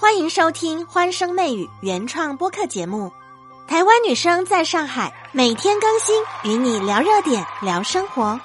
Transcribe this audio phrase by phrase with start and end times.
[0.00, 3.12] 欢迎收听《欢声媚语》原创播客节目。
[3.68, 8.40] 台湾女生在上海每天更新，与你聊热点，聊生活。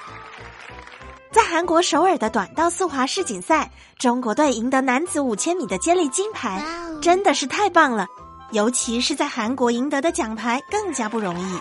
[1.32, 6.62] 在韩国首尔的短道速滑世锦赛，中国队赢得男子五千米的接力金牌，
[7.02, 8.06] 真的是太棒了！
[8.52, 11.58] 尤其是在韩国赢得的奖牌更加不容易。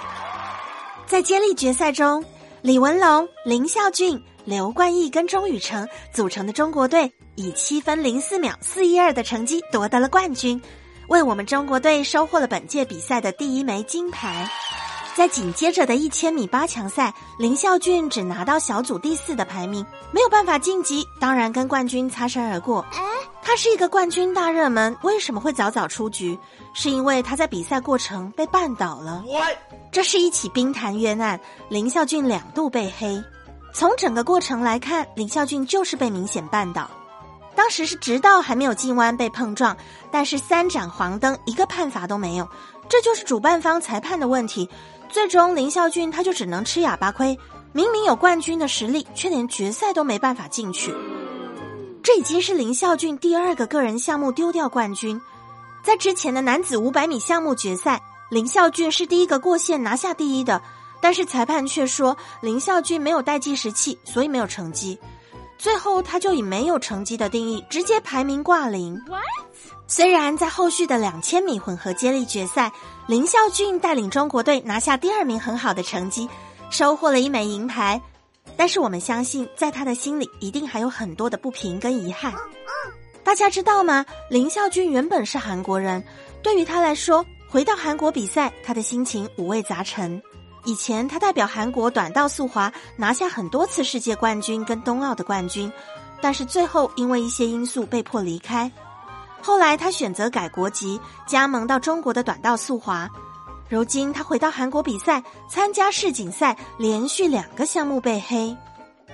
[1.06, 2.24] 在接力决赛中，
[2.62, 4.20] 李文龙、林孝俊。
[4.44, 10.60] 刘冠毅跟钟雨成组成的中国队以七分零四秒四一二的成绩夺得了冠军，
[11.08, 14.46] 为我们中国队收获了本届比赛的第一枚金牌。
[15.14, 22.84] 在紧接着的一千米八强赛，林孝俊只拿到小组第四的排名，没有办法晋级，当然跟冠军擦身而过。
[23.40, 26.38] 他是一个冠军大热门，为什么会早早出局？
[26.74, 29.24] 是因为他在比赛过程被绊倒了。
[29.92, 33.22] 这是一起冰坛冤案，林孝俊两度被黑。
[33.74, 36.88] 从整个过程来看，林孝俊就是被明显绊倒。
[37.56, 39.76] 当时是直到还没有进弯被碰撞，
[40.12, 42.48] 但是三盏黄灯一个判罚都没有，
[42.88, 44.70] 这就是主办方裁判的问题。
[45.08, 47.36] 最终林孝俊他就只能吃哑巴亏，
[47.72, 50.94] 明明有冠军的实力，却连决赛都没办法进去。
[52.00, 55.20] 这已经是林孝俊第二个个人项目丢掉冠军。
[55.82, 60.62] 在之前的男子五百米项目决赛，林孝俊是第一个过线拿下第一的。
[61.04, 64.98] 但是裁判却说林孝俊没有带计时器，所以没有成绩。
[65.58, 68.98] 最后他就以没有成绩的定义直接排名挂零。
[69.86, 72.72] 虽然在后续的两千米混合接力决赛，
[73.06, 76.26] 林孝俊带领中国队拿下第二名，很好的成绩，
[76.70, 78.00] 收获了一枚银牌。
[78.56, 82.32] 但是我们相信，在他的心里一定还有很多的不平跟遗憾。
[83.22, 84.06] 大家知道吗？
[84.30, 86.02] 林孝俊原本是韩国人，
[86.42, 90.22] 对于他来说，回到韩国比赛，他的心情五味杂陈。
[90.64, 95.70] 以前他代表韩国短道速滑拿下很多次世界冠军跟冬奥的冠军，
[96.20, 98.70] 但是最后因为一些因素被迫离开。
[99.42, 103.08] 后来他选择改国籍，加盟到中国的短道速滑。
[103.68, 108.56] 如今他回到韩国比赛，参加世锦赛，连续两个项目被黑。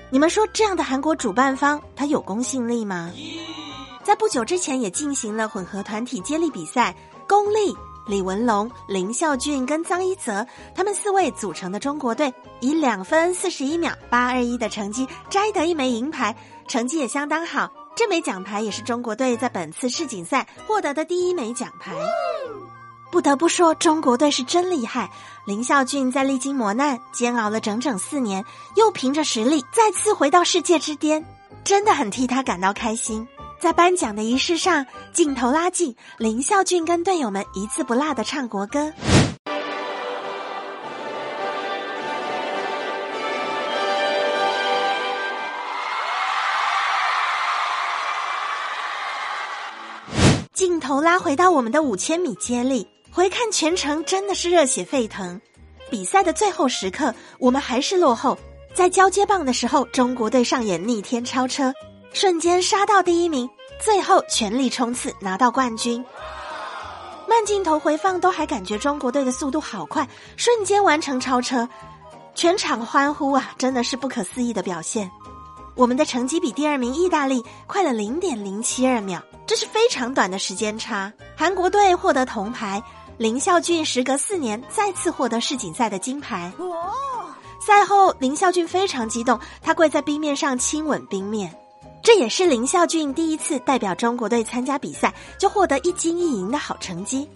[0.08, 3.10] 你们说这样的韩国主办方，他有公信力吗？
[4.04, 6.94] 在不久之前也进行了混合团体接力比赛，
[7.28, 7.76] 公力。
[8.10, 10.44] 李文龙、林孝俊跟张一泽，
[10.74, 16.34] 他们四位组成的中国队，以两分四十一秒八二一的成绩摘得一枚银牌，
[16.66, 17.70] 成绩也相当好。
[17.94, 21.94] 这枚奖牌也是中国队在本次世锦赛获得的第一枚奖牌。
[23.12, 25.08] 不得不说，中国队是真厉害。
[25.46, 28.44] 林孝俊在历经磨难、煎熬了整整四年，
[28.74, 31.24] 又凭着实力再次回到世界之巅，
[31.62, 33.26] 真的很替他感到开心。
[33.60, 38.90] 在颁奖的仪式上，镜头拉近，林孝俊跟队友们一字不落的唱国歌。
[50.54, 55.38] 镜头拉回到我们的五千米接力，回看全程真的是热血沸腾。
[55.90, 58.38] 比赛的最后时刻，我们还是落后，
[58.72, 61.70] 在交接棒的时候，中国队上演逆天超车。
[62.12, 63.48] 瞬间杀到第一名，
[63.82, 66.04] 最后全力冲刺拿到冠军。
[67.28, 70.06] 慢镜头回放都还感觉中国队的速度好快，
[70.36, 71.68] 瞬间完成超车，
[72.34, 73.52] 全场欢呼啊！
[73.56, 75.10] 真的是不可思议的表现。
[75.76, 81.10] 我们的成绩比第二名意大利快了零点零七二秒，这是非常短的时间差。
[81.36, 82.82] 韩国队获得铜牌，
[83.16, 86.52] 林孝俊时隔四年再次获得世锦赛的金牌。
[87.64, 91.56] 赛后，林孝俊非常激动，他跪在冰面上亲吻冰面。
[92.02, 97.28] 这也是林孝俊第一次代表中国队参加比赛就获得一金一银的好成绩，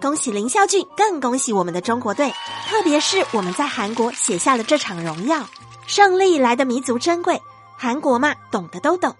[0.00, 2.32] 恭喜林孝俊，更恭喜我们的中国队，
[2.68, 5.44] 特别是我们在韩国写下了这场荣耀，
[5.86, 7.40] 胜利来的弥足珍贵。
[7.76, 9.14] 韩国嘛，懂的都懂。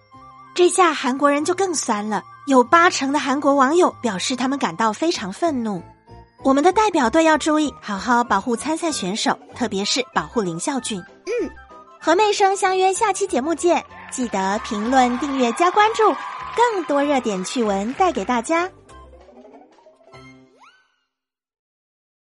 [0.55, 5.83] 这下韩国人就更酸了，有八成的韩国网友表示他们感到非常愤怒。
[6.43, 10.99] 我们的代表队要注意，好好保护参赛选手，特别是保护林孝俊。
[11.01, 11.51] 嗯，
[12.01, 13.85] 和妹生相约下期节目见。
[14.10, 16.15] 记得评论、订阅、加关注，
[16.56, 18.68] 更多热点趣闻带给大家。